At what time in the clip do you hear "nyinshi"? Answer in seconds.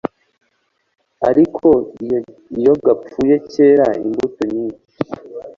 4.53-4.89